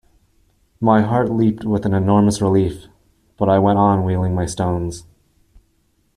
My 0.79 1.01
heart 1.03 1.29
leaped 1.29 1.63
with 1.63 1.85
an 1.85 1.93
enormous 1.93 2.41
relief, 2.41 2.87
but 3.37 3.47
I 3.47 3.59
went 3.59 3.77
on 3.77 4.03
wheeling 4.03 4.33
my 4.33 4.47
stones. 4.47 5.05